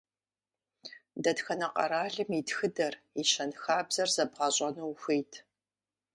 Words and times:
Дэтхэнэ 1.23 1.67
къэралым 1.75 2.29
и 2.39 2.41
тхыдэр 2.47 2.93
и 3.21 3.23
щэнхабзэр 3.31 4.09
зэбгъэщӏэну 4.15 4.87
ухуейт? 4.91 5.31